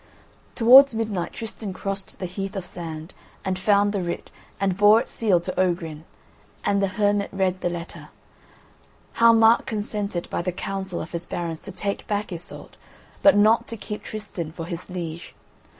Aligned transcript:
Towards 0.55 0.95
midnight 0.95 1.31
Tristan 1.31 1.73
crossed 1.73 2.17
the 2.17 2.25
Heath 2.25 2.55
of 2.55 2.65
Sand, 2.65 3.13
and 3.45 3.59
found 3.59 3.93
the 3.93 4.01
writ, 4.01 4.31
and 4.59 4.75
bore 4.75 4.99
it 4.99 5.07
sealed 5.07 5.43
to 5.43 5.53
Ogrin; 5.59 6.05
and 6.65 6.81
the 6.81 6.87
hermit 6.97 7.29
read 7.31 7.61
the 7.61 7.69
letter; 7.69 8.09
"How 9.21 9.31
Mark 9.31 9.67
consented 9.67 10.27
by 10.31 10.41
the 10.41 10.51
counsel 10.51 11.03
of 11.03 11.11
his 11.11 11.27
barons 11.27 11.59
to 11.59 11.71
take 11.71 12.07
back 12.07 12.31
Iseult, 12.31 12.77
but 13.21 13.37
not 13.37 13.67
to 13.67 13.77
keep 13.77 14.01
Tristan 14.01 14.51
for 14.51 14.65
his 14.65 14.89
liege. 14.89 15.35